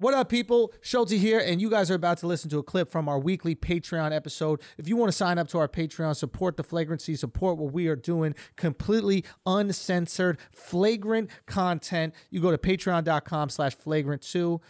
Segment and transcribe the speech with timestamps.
[0.00, 0.72] What up, people?
[0.80, 3.56] Schulz here, and you guys are about to listen to a clip from our weekly
[3.56, 4.60] Patreon episode.
[4.76, 7.88] If you want to sign up to our Patreon, support the flagrancy, support what we
[7.88, 14.60] are doing, completely uncensored, flagrant content, you go to patreon.com slash flagrant2.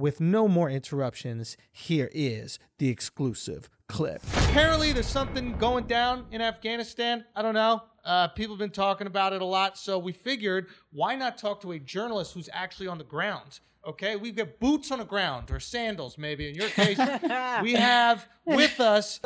[0.00, 4.22] With no more interruptions, here is the exclusive clip.
[4.48, 7.26] Apparently, there's something going down in Afghanistan.
[7.36, 7.82] I don't know.
[8.02, 11.60] Uh, people have been talking about it a lot, so we figured why not talk
[11.60, 13.60] to a journalist who's actually on the ground?
[13.86, 16.96] Okay, we've got boots on the ground or sandals, maybe in your case.
[17.62, 19.20] we have with us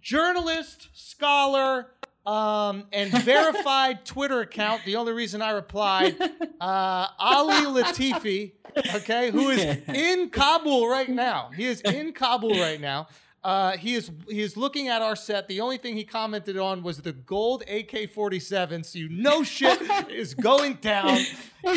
[0.00, 1.88] journalist, scholar,
[2.26, 4.82] um, and verified Twitter account.
[4.84, 6.16] The only reason I replied,
[6.60, 8.52] uh, Ali Latifi,
[8.94, 11.50] okay, who is in Kabul right now.
[11.54, 13.08] He is in Kabul right now.
[13.44, 15.48] Uh, he is he is looking at our set.
[15.48, 18.86] The only thing he commented on was the gold AK-47.
[18.86, 21.18] So you know shit is going down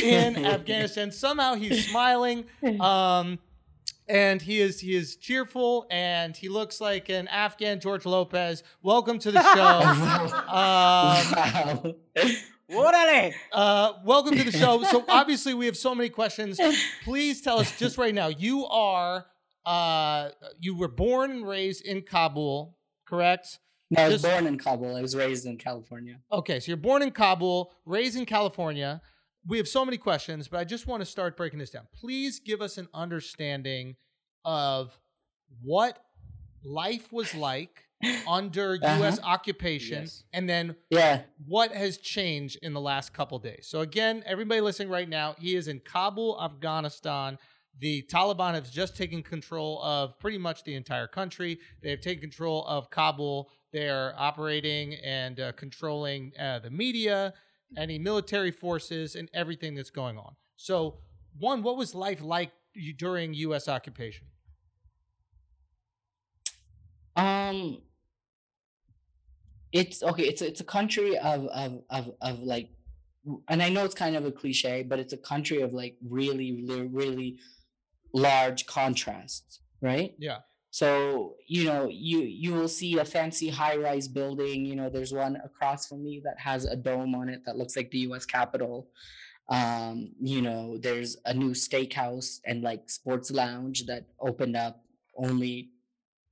[0.01, 1.11] in Afghanistan.
[1.11, 2.45] Somehow he's smiling.
[2.79, 3.39] Um,
[4.07, 8.63] and he is he is cheerful and he looks like an Afghan George Lopez.
[8.81, 9.81] Welcome to the show.
[11.87, 11.93] um,
[12.71, 13.33] Órale.
[13.53, 14.83] uh, welcome to the show.
[14.91, 16.59] So obviously we have so many questions.
[17.03, 18.27] Please tell us just right now.
[18.27, 19.25] You are
[19.65, 23.59] uh, you were born and raised in Kabul, correct?
[23.89, 24.95] No, I was Just- born in Kabul.
[24.95, 26.19] I was raised in California.
[26.31, 29.01] Okay, so you're born in Kabul, raised in California.
[29.47, 31.87] We have so many questions, but I just want to start breaking this down.
[31.93, 33.95] Please give us an understanding
[34.43, 34.97] of
[35.63, 36.03] what
[36.63, 37.83] life was like
[38.27, 38.97] under Uh-huh.
[38.99, 39.19] U.S.
[39.23, 40.23] occupation, Yes.
[40.33, 41.21] and then Yeah.
[41.47, 43.67] what has changed in the last couple days.
[43.67, 47.37] So again, everybody listening right now, he is in Kabul, Afghanistan.
[47.79, 51.59] The Taliban have just taken control of pretty much the entire country.
[51.81, 53.49] They have taken control of Kabul.
[53.71, 57.33] They're operating and uh, controlling uh, the media,
[57.75, 60.35] any military forces, and everything that's going on.
[60.55, 60.99] So,
[61.37, 62.51] one, what was life like
[62.97, 63.67] during U.S.
[63.67, 64.27] occupation?
[67.15, 67.81] Um.
[69.73, 70.23] It's okay.
[70.23, 72.69] It's it's a country of of of of like,
[73.49, 76.63] and I know it's kind of a cliche, but it's a country of like really
[76.65, 77.39] really really
[78.13, 80.15] large contrasts, right?
[80.17, 80.37] Yeah.
[80.77, 84.63] So you know, you you will see a fancy high-rise building.
[84.63, 87.75] You know, there's one across from me that has a dome on it that looks
[87.75, 88.27] like the U.S.
[88.27, 88.87] Capitol.
[89.49, 94.83] Um, you know, there's a new steakhouse and like sports lounge that opened up
[95.15, 95.71] only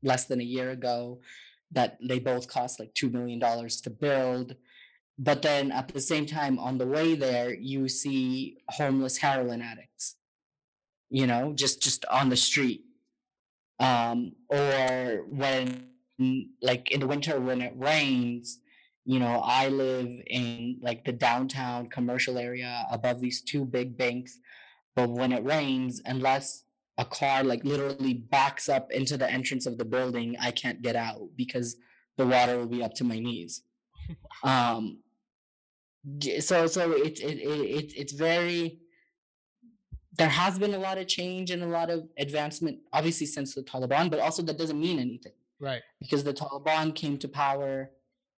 [0.03, 1.21] less than a year ago.
[1.71, 4.57] That they both cost like two million dollars to build.
[5.17, 10.17] But then at the same time, on the way there, you see homeless heroin addicts.
[11.09, 12.84] You know, just just on the street
[13.79, 15.87] um, or when
[16.61, 18.59] like in the winter when it rains
[19.03, 24.39] you know i live in like the downtown commercial area above these two big banks.
[24.95, 26.63] But when it rains unless
[26.97, 30.95] a car like literally backs up into the entrance of the building i can't get
[30.95, 31.75] out because
[32.15, 33.61] the water will be up to my knees.
[34.43, 34.99] Um
[36.39, 38.79] so so it, it, it, it it's very
[40.17, 43.63] there has been a lot of change and a lot of advancement, obviously, since the
[43.63, 45.81] Taliban, but also that doesn't mean anything Right.
[45.99, 47.91] because the Taliban came to power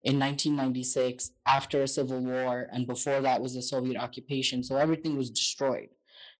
[0.04, 4.62] in 1996 after a civil war, and before that was the Soviet occupation.
[4.62, 5.88] So everything was destroyed.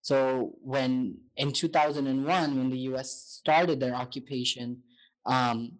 [0.02, 3.10] So when in 2001, when the U.S.
[3.40, 4.82] started their occupation,
[5.24, 5.72] um,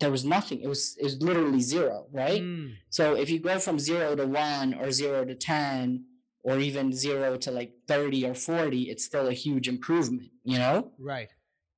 [0.00, 0.60] there was nothing.
[0.62, 2.42] It was it was literally zero, right?
[2.42, 6.04] Mm, So if you go from zero to one or zero to 10
[6.42, 10.92] or even zero to like 30 or 40, it's still a huge improvement, you know?
[10.98, 11.28] right.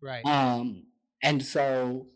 [0.00, 0.24] Right.
[0.26, 0.84] Um,
[1.22, 2.08] and so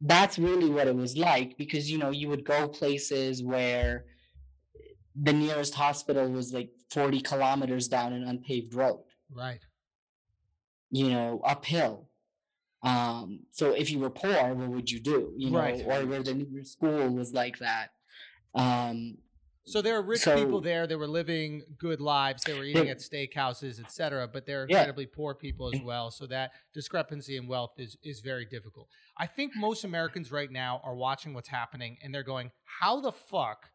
[0.00, 4.06] that's really what it was like because, you know, you would go places where
[5.14, 9.60] the nearest hospital was like 40 kilometers down an unpaved road right.
[10.90, 12.08] you know, uphill.
[12.82, 15.32] Um, so if you were poor, what would you do?
[15.36, 15.82] You know, Right.
[15.86, 17.90] or where the nearest school was like that.
[18.54, 19.18] Um,
[19.64, 20.86] So there are rich So- people there.
[20.86, 22.42] They were living good lives.
[22.42, 22.92] They were eating Yeah.
[22.92, 24.26] at steakhouses, etc.
[24.26, 24.78] But there are Yeah.
[24.78, 26.10] incredibly poor people as well.
[26.10, 28.88] So that discrepancy in wealth is is very difficult.
[29.16, 32.50] I think most Americans right now are watching what's happening and they're going,
[32.80, 33.70] "How the fuck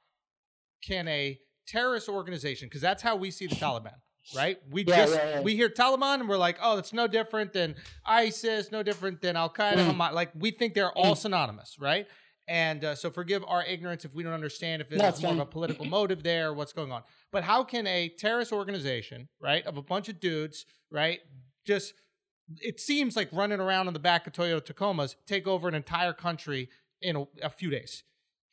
[0.83, 3.95] can a terrorist organization?" Because that's how we see the Taliban,
[4.35, 4.59] right?
[4.69, 5.41] We Yeah, just yeah, yeah.
[5.41, 7.75] we hear Taliban and we're like, "Oh, that's no different than
[8.05, 10.11] ISIS, no different than Al Qaeda." Mm.
[10.13, 12.07] Like we think they're all synonymous, right?
[12.49, 15.45] And uh, so forgive our ignorance if we don't understand if there's more of a
[15.45, 17.03] political motive there, what's going on.
[17.31, 21.19] But how can a terrorist organization, right, of a bunch of dudes, right,
[21.65, 21.93] just
[22.61, 26.13] it seems like running around on the back of Toyota Tacomas take over an entire
[26.13, 26.69] country
[27.01, 28.03] in a, a few days.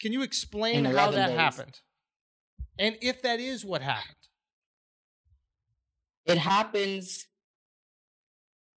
[0.01, 1.37] Can you explain In how 11 that days.
[1.39, 1.81] happened?
[2.77, 4.17] And if that is what happened.
[6.27, 7.27] it happens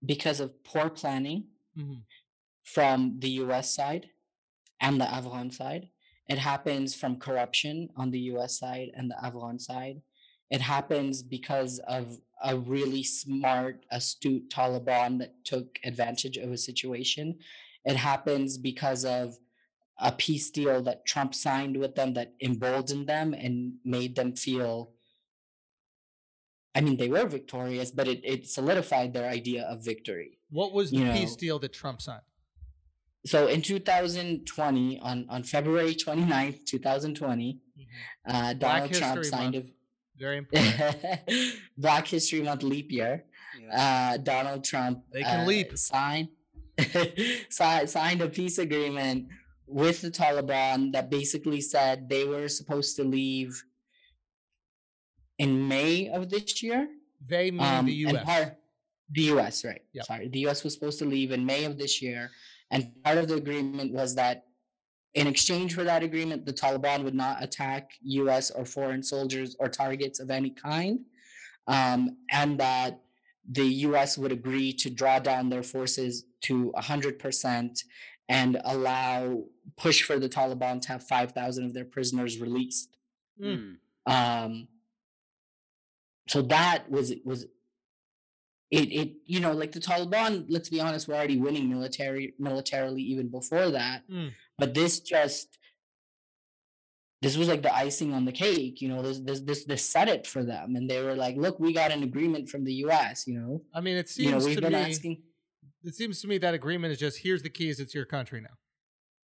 [0.06, 2.04] because of poor planning Mhm.
[2.62, 4.10] from the US side
[4.80, 5.90] and the Avalon side.
[6.28, 10.02] It happens from corruption on the US side and the Avalon side.
[10.50, 17.40] It happens because of a really smart, astute Taliban that took advantage of a situation.
[17.86, 19.38] It happens because of
[20.00, 24.92] a peace deal that Trump signed with them that emboldened them and made them feel.
[26.76, 30.38] I mean, they were victorious, but it, it solidified their idea of victory.
[30.52, 32.22] What was the You peace know- deal that Trump signed?
[33.28, 37.60] So in 2020, on, on February 29th, 2020,
[38.28, 39.66] uh, Donald Trump signed Month.
[40.18, 41.22] Very important.
[41.78, 43.26] Black History Month leap year.
[43.62, 44.14] Yeah.
[44.14, 45.78] uh, Donald Trump They can uh, leap.
[45.78, 46.30] signed
[47.50, 49.28] si- signed a peace agreement
[49.68, 53.62] with the Taliban that basically said they were supposed to leave
[55.38, 56.88] in May of this year.
[57.26, 58.24] They mean Um, the U.S.
[58.24, 58.56] part-
[59.12, 59.66] the U.S.
[59.66, 59.82] Right.
[59.94, 60.06] Yep.
[60.06, 60.64] Sorry, the U.S.
[60.64, 62.30] was supposed to leave in May of this year,
[62.72, 64.46] and part of the agreement was that
[65.14, 68.52] in exchange for that agreement, the Taliban would not attack U.S.
[68.52, 71.00] or foreign soldiers or targets of any kind,
[71.68, 73.02] um, and that
[73.50, 74.18] the U.S.
[74.18, 77.84] would agree to draw down their forces to hundred percent
[78.30, 79.44] and allow
[79.78, 82.90] push for the Taliban to have five thousand of their prisoners released
[83.40, 83.78] Mm.
[84.08, 84.68] um
[86.28, 87.46] so that was was
[88.72, 93.02] it it you know like the taliban let's be honest were already winning military militarily
[93.02, 94.31] even before that Mm.
[94.58, 95.58] but this just
[97.22, 100.08] this was like the icing on the cake you know this this this this set
[100.08, 103.25] it for them and they were like look we got an agreement from the us
[103.28, 104.80] you know I mean, it you know seems we've to been me.
[104.92, 105.22] asking
[105.84, 107.80] It seems to me that agreement is just here's the keys.
[107.80, 108.56] It's your country now.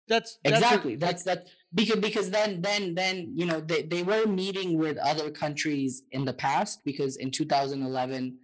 [0.08, 4.04] That's, that's a- exactly that's that because because then then then you know they, they
[4.04, 8.38] were meeting with other countries in the past because in 2011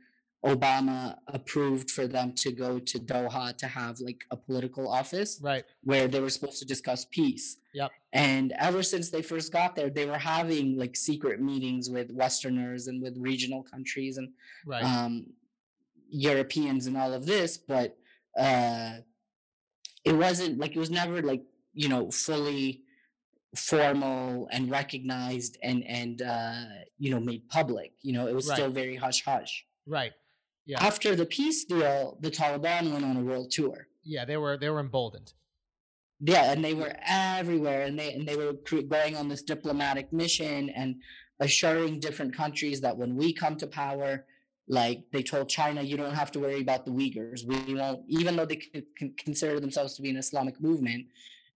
[0.46, 5.66] obama approved for them to go to doha to have like a political office right.
[5.84, 7.92] where they were supposed to discuss peace Yep.
[8.14, 12.88] and ever since they first got there they were having like secret meetings with westerners
[12.88, 14.30] and with regional countries and
[14.66, 14.84] Right.
[14.84, 15.26] um,
[16.12, 17.96] Europeans and all of this, but
[18.36, 18.94] uh,
[20.04, 21.44] it wasn't like it was never like
[21.74, 22.82] you know fully
[23.56, 26.64] formal and recognized and and uh,
[26.98, 27.94] you know made public.
[28.02, 28.56] You know, it was Right.
[28.56, 29.66] still very hush hush.
[29.86, 30.14] right.
[30.70, 30.86] Yeah.
[30.86, 33.88] After the peace deal, the Taliban went on a world tour.
[34.04, 34.24] Yeah.
[34.26, 35.34] They were they were emboldened.
[36.22, 38.54] Yeah, and they were everywhere, and they and they were
[38.98, 41.02] going on this diplomatic mission and
[41.40, 44.26] assuring different countries that when we come to power,
[44.68, 47.46] like they told China, you don't have to worry about the Uyghurs.
[47.48, 48.62] We won't, even though they
[49.18, 51.08] consider themselves to be an Islamic movement,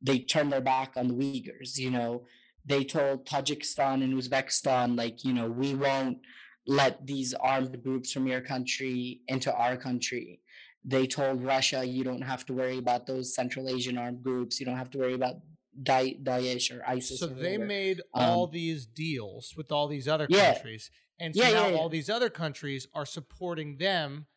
[0.01, 1.77] they turned their back on the Uyghurs.
[1.77, 2.24] You know,
[2.66, 6.19] they told Tajikistan and Uzbekistan, like, you know, we won't
[6.65, 10.39] let these armed groups from your country into our country
[10.86, 14.60] they told Russia, you don't have to worry about those Central Asian armed groups.
[14.60, 15.36] You don't have to worry about
[15.81, 17.21] Da- Daesh or ISIS.
[17.21, 20.54] So or they whatever." made all Um, these deals with all these other Yeah.
[20.54, 21.77] countries, and so Yeah, now yeah, yeah.
[21.77, 24.27] all these other countries are supporting them,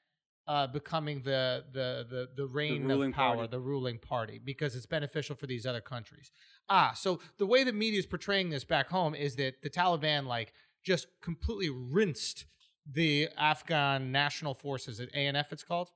[0.47, 3.51] uh, becoming the the the the reign of ruling power, party.
[3.51, 6.31] the ruling party, because it's beneficial for these other countries.
[6.69, 10.27] Ah, so the way the media is portraying this back home is that the Taliban
[10.27, 10.55] like
[10.87, 12.47] just completely rinsed
[12.91, 15.51] the Afghan national forces at ANF.
[15.51, 15.91] It's called.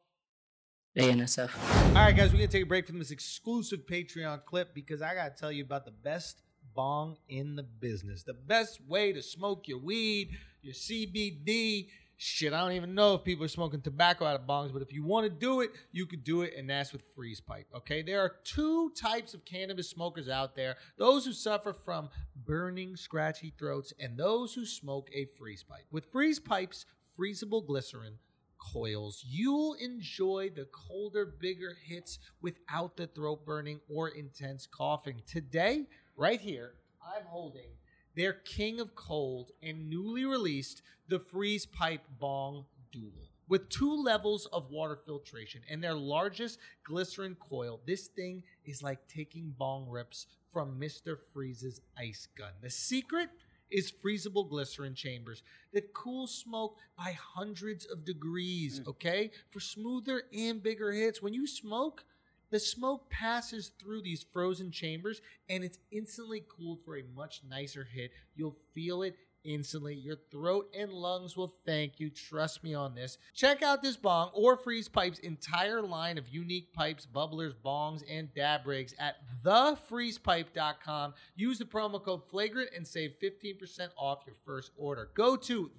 [0.99, 1.51] ANSF.
[1.91, 5.15] All right, guys, we're gonna take a break from this exclusive Patreon clip because I
[5.15, 6.43] gotta tell you about the best
[6.75, 8.25] bong in the business.
[8.25, 10.31] The best way to smoke your weed,
[10.63, 11.87] your CBD.
[12.23, 14.93] Shit, I don't even know if people are smoking tobacco out of bongs, but if
[14.93, 17.67] you want to do it, you could do it, and that's with Freeze Pipe.
[17.75, 22.11] Okay, there are two types of cannabis smokers out there: those who suffer from
[22.45, 25.87] burning, scratchy throats, and those who smoke a Freeze Pipe.
[25.91, 26.85] With Freeze Pipe's
[27.19, 28.19] freezable glycerin
[28.59, 35.23] coils, you'll enjoy the colder, bigger hits without the throat burning or intense coughing.
[35.27, 35.87] Today,
[36.19, 37.71] right here, I'm holding
[38.15, 43.31] their King of Cold and newly released the Freeze Pipe Bong Dual.
[43.49, 49.07] With two levels of water filtration and their largest glycerin coil, this thing is like
[49.09, 51.17] taking bong rips from Mr.
[51.33, 52.53] Freeze's ice gun.
[52.61, 53.29] The secret
[53.71, 58.89] is freezable glycerin chambers that cool smoke by hundreds of degrees, mm.
[58.89, 59.31] okay?
[59.51, 61.23] For smoother and bigger hits.
[61.23, 62.05] When you smoke,
[62.51, 67.85] the smoke passes through these frozen chambers and it's instantly cooled for a much nicer
[67.85, 68.11] hit.
[68.35, 69.95] You'll feel it instantly.
[69.95, 72.11] Your throat and lungs will thank you.
[72.11, 73.19] Trust me on this.
[73.35, 78.33] Check out this bong or Freeze Pipe's entire line of unique pipes, bubblers, bongs, and
[78.35, 81.15] dab rigs at thefreezepipe.com.
[81.37, 85.11] Use the promo code flagrant and save 15% off your first order.
[85.15, 85.71] Go to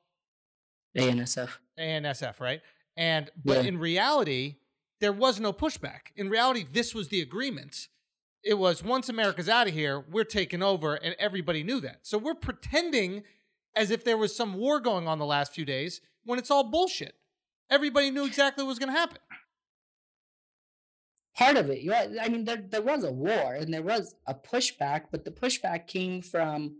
[0.97, 1.51] ANSF.
[1.79, 2.61] ANSF, right?
[2.97, 3.69] And but yeah.
[3.69, 4.57] in reality,
[5.01, 6.13] there was no pushback.
[6.17, 7.89] In reality, this was the agreement.
[8.43, 12.01] It was once America's out of here, we're taking over, and everybody knew that.
[12.03, 13.25] So we're pretending
[13.75, 16.65] as if there was some war going on the last few days when it's all
[16.65, 17.15] bullshit.
[17.71, 19.19] Everybody knew exactly what was going to happen.
[21.37, 24.15] Part of it, You know, I mean, there there was a war and there was
[24.27, 26.77] a pushback, but the pushback came from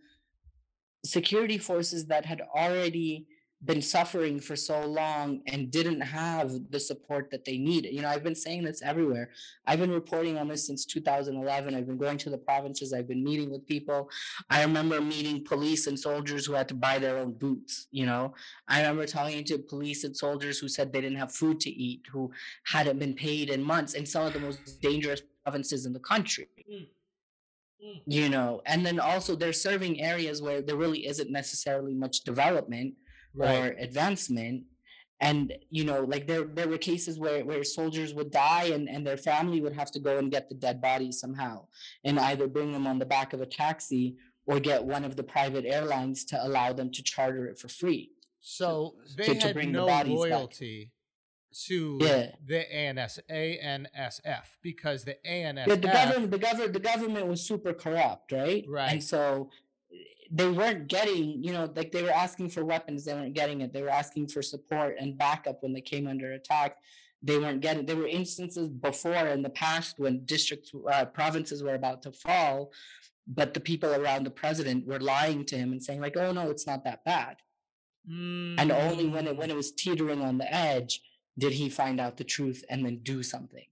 [1.05, 3.27] security forces that had already
[3.65, 7.95] been suffering for so long and didn't have the support that they needed.
[7.95, 9.31] You know, I've been saying this everywhere.
[9.67, 11.75] I've been reporting on this since 2011.
[11.75, 14.11] I've been going to the provinces, I've been meeting with people.
[14.51, 18.35] I remember meeting police and soldiers who had to buy their own boots, you know.
[18.69, 22.03] I remember talking to police and soldiers who said they didn't have food to eat,
[22.13, 22.31] who
[22.65, 26.49] hadn't been paid in months in some of the most dangerous provinces in the country.
[26.71, 26.87] Mm.
[27.85, 28.01] Mm.
[28.07, 32.95] You know, and then also they're serving areas where there really isn't necessarily much development
[33.35, 33.59] right.
[33.59, 34.65] or advancement.
[35.21, 39.07] And you know, like there there were cases where where soldiers would die and, and
[39.07, 41.67] their family would have to go and get the dead bodies somehow
[42.05, 45.23] and either bring them on the back of a taxi or get one of the
[45.23, 48.11] private airlines to allow them to charter it for free.
[48.41, 50.91] So they to, had to bring no the loyalty back
[51.67, 52.31] to yeah.
[52.45, 57.73] the ANS ANSF because the ANSF yeah, the government the government the government was super
[57.73, 58.65] corrupt, right?
[58.69, 58.93] Right.
[58.93, 59.51] And so
[60.31, 63.73] they weren't getting, you know, like they were asking for weapons, they weren't getting it.
[63.73, 66.77] They were asking for support and backup when they came under attack.
[67.23, 67.87] They weren't getting.
[67.87, 72.73] There were instances before in the past when districts, uh, provinces were about to fall,
[73.27, 76.51] but the people around the president were lying to him and saying like, "Oh no,
[76.51, 77.37] it's not that bad."
[78.11, 78.57] Mm.
[78.59, 81.01] And only when it when it was teetering on the edge
[81.39, 83.65] did he find out the truth and then do something.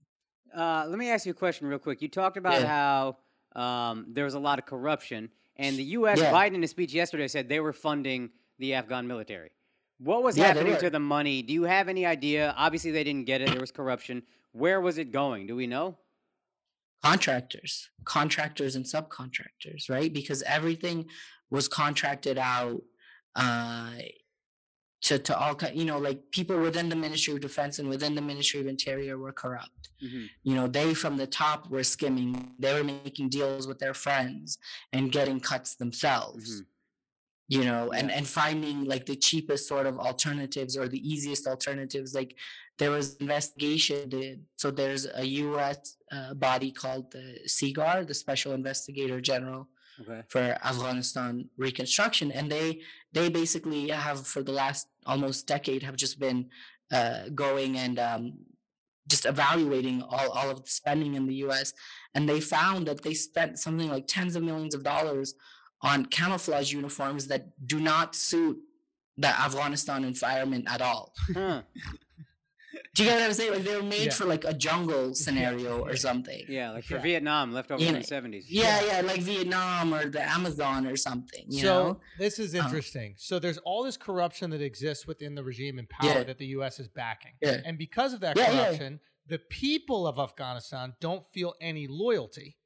[0.55, 2.01] Uh, let me ask you a question real quick.
[2.01, 2.67] You talked about yeah.
[2.67, 3.17] how
[3.61, 6.19] um, there was a lot of corruption, and the U.S.
[6.19, 6.31] Yeah.
[6.31, 8.29] Biden in a speech yesterday said they were funding
[8.59, 9.51] the Afghan military.
[9.99, 11.41] What was yeah, happening to the money?
[11.41, 12.53] Do you have any idea?
[12.57, 13.49] Obviously, they didn't get it.
[13.49, 14.23] There was corruption.
[14.51, 15.47] Where was it going?
[15.47, 15.97] Do we know?
[17.03, 20.11] Contractors, contractors, and subcontractors, right?
[20.11, 21.05] Because everything
[21.49, 22.81] was contracted out
[23.35, 23.91] uh,
[25.03, 28.15] to, to all kind, you know like people within the ministry of defense and within
[28.15, 30.25] the ministry of interior were corrupt mm-hmm.
[30.43, 34.57] you know they from the top were skimming they were making deals with their friends
[34.93, 36.63] and getting cuts themselves mm-hmm.
[37.49, 37.99] you know yeah.
[37.99, 42.35] and and finding like the cheapest sort of alternatives or the easiest alternatives like
[42.79, 48.53] there was investigation did so there's a us uh, body called the SIGAR the special
[48.53, 49.67] investigator general
[50.01, 50.21] okay.
[50.27, 52.81] for Afghanistan reconstruction, and they
[53.11, 56.49] they basically have for the last almost decade have just been
[56.91, 58.33] uh, going and um,
[59.07, 61.73] just evaluating all, all of the spending in the U.S.
[62.15, 65.35] and they found that they spent something like tens of millions of dollars
[65.81, 68.57] on camouflage uniforms that do not suit
[69.17, 71.13] the Afghanistan environment at all.
[71.33, 71.61] Huh.
[72.95, 73.53] Do you get what I'm saying?
[73.53, 74.13] Like they were made yeah.
[74.13, 76.45] for like a jungle scenario or something.
[76.47, 77.01] Yeah, like for yeah.
[77.01, 78.45] Vietnam, left over you know, in the seventies.
[78.51, 81.49] Yeah, yeah, like Vietnam or the Amazon or something.
[81.49, 81.99] so know?
[82.19, 82.67] this is uh-huh.
[82.67, 83.15] interesting.
[83.17, 86.23] so there's all this corruption that exists within the regime and power yeah.
[86.23, 86.79] that the U.S.
[86.79, 92.57] is backing, and because of that corruption, the people of Afghanistan don't feel any loyalty,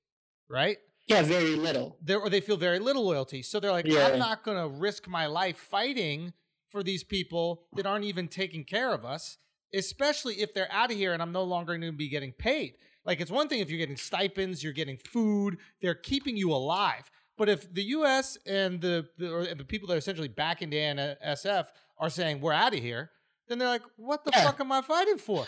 [0.50, 0.78] right?
[1.08, 1.98] Yeah, very little.
[2.02, 3.42] They're, or they feel very little loyalty.
[3.42, 6.34] So they're like, I'm not going to risk my life fighting
[6.70, 9.38] for these people that aren't even taking care of us
[9.74, 12.76] especially if they're out of here and I'm no longer going to be getting paid.
[13.06, 17.10] Like it's one thing if you're getting stipends, you're getting food, they're keeping you alive.
[17.38, 18.38] But if the U.S.
[18.46, 21.68] and the the, or the people that are essentially backing the NSF
[22.00, 23.12] are saying we're out of here,
[23.48, 24.44] then they're like, what the yeah.
[24.44, 25.46] fuck am I fighting for?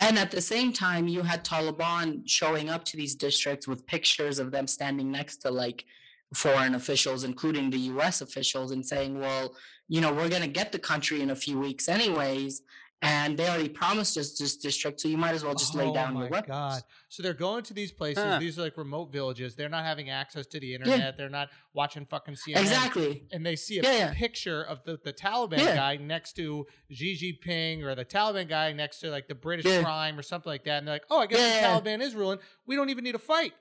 [0.00, 4.38] And at the same time, you had Taliban showing up to these districts with pictures
[4.38, 5.84] of them standing next to like
[6.34, 9.54] foreign officials, including the US officials, and saying, well,
[9.88, 12.62] you know, we're going to get the country in a few weeks, anyways
[13.00, 15.92] and they already promised us this district, so you might as well just oh lay
[15.92, 16.48] down your weapons.
[16.48, 16.82] God.
[17.08, 18.24] So they're going to these places.
[18.24, 18.40] Huh.
[18.40, 19.54] These are like remote villages.
[19.54, 20.98] They're not having access to the internet.
[20.98, 21.10] Yeah.
[21.16, 22.60] They're not watching fucking CNN.
[22.60, 23.22] Exactly.
[23.30, 24.14] And they see a yeah, yeah.
[24.14, 28.98] picture of the, the Taliban guy next to Xi Jinping or the Taliban guy next
[29.00, 30.78] to like the British Prime or something like that.
[30.78, 32.40] And they're like, oh, I guess the Taliban is ruling.
[32.66, 33.52] We don't even need a fight.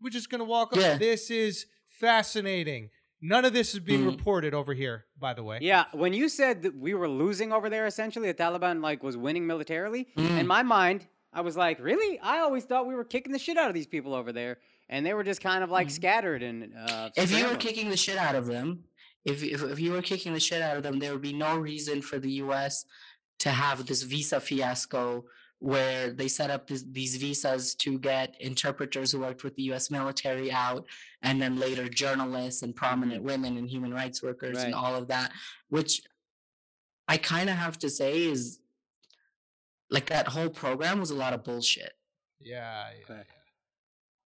[0.00, 0.98] We're just going to walk up.
[0.98, 2.90] This is fascinating.
[3.22, 4.10] None of this is being mm.
[4.10, 5.58] reported over here, by the way.
[5.62, 9.16] Yeah, when you said that we were losing over there, essentially, the Taliban like was
[9.16, 10.08] winning militarily.
[10.16, 10.40] Mm.
[10.40, 12.18] In my mind, I was like, really?
[12.20, 14.58] I always thought we were kicking the shit out of these people over there,
[14.88, 15.92] and they were just kind of like mm.
[15.92, 16.72] scattered and.
[16.88, 18.84] Uh, if you were kicking the shit out of them,
[19.24, 21.56] if, if if you were kicking the shit out of them, there would be no
[21.56, 22.84] reason for the U.S.
[23.40, 25.24] to have this visa fiasco
[25.58, 29.90] where they set up this, these visas to get interpreters who worked with the US
[29.90, 30.86] military out,
[31.22, 33.30] and then later journalists and prominent mm-hmm.
[33.30, 34.66] women and human rights workers right.
[34.66, 35.32] and all of that,
[35.68, 36.02] which
[37.08, 38.60] I kind of have to say is
[39.90, 41.92] like that whole program was a lot of bullshit.
[42.40, 43.22] Yeah, yeah.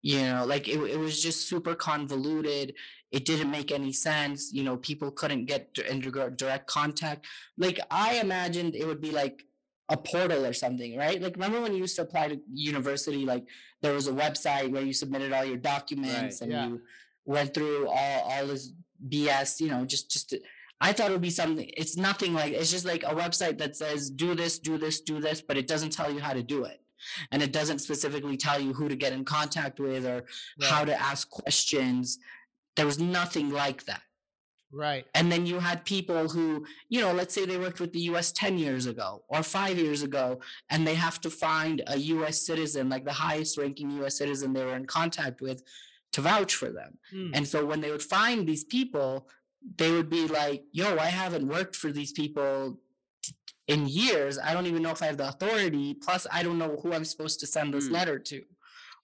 [0.03, 2.75] You know, like it, it was just super convoluted.
[3.12, 4.53] It didn't make any sense.
[4.53, 7.25] You know, people couldn't get in direct contact.
[7.57, 9.43] Like I imagined it would be like
[9.89, 11.22] a portal or something, right?
[11.22, 13.46] Like remember when you used to apply to university, like
[13.82, 16.67] there was a website where you submitted all your documents right, and yeah.
[16.67, 16.82] you
[17.25, 18.74] went through all all this
[19.08, 20.41] BS, you know, just just to,
[20.82, 23.75] I thought it would be something it's nothing like it's just like a website that
[23.75, 26.65] says do this, do this, do this, but it doesn't tell you how to do
[26.65, 26.82] it.
[27.32, 30.25] And it doesn't specifically tell you who to get in contact with or
[30.60, 30.70] right.
[30.70, 32.17] how to ask questions.
[32.75, 34.01] There was nothing like that.
[34.71, 35.05] Right.
[35.15, 38.31] And then you had people who, you know, let's say they worked with the US
[38.31, 42.89] 10 years ago or five years ago, and they have to find a US citizen,
[42.89, 45.63] like the highest ranking US citizen they were in contact with,
[46.13, 46.97] to vouch for them.
[47.13, 47.31] Mm.
[47.33, 49.29] And so when they would find these people,
[49.77, 52.79] they would be like, yo, I haven't worked for these people
[53.67, 54.38] in years.
[54.38, 55.93] I don't even know if I have the authority.
[55.93, 57.93] Plus, I don't know who I'm supposed to send this mm.
[57.93, 58.43] letter to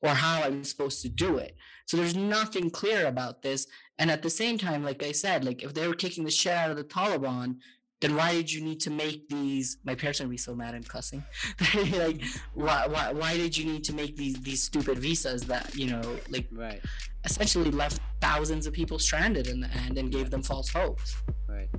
[0.03, 1.55] or how I'm supposed to do it.
[1.86, 3.67] So there's nothing clear about this.
[4.00, 6.54] And at the same time, like I said, like if they were kicking the shit
[6.54, 7.58] out of the Taliban,
[8.02, 9.78] then why did you need to make these?
[9.86, 11.24] My parents are gonna be so mad and cussing.
[11.94, 12.22] like,
[12.54, 16.18] why, why, why did you need to make these these stupid visas that you know,
[16.30, 16.82] like, right.
[17.24, 21.16] essentially left thousands of people stranded in the end and gave them false hopes.
[21.48, 21.70] Right.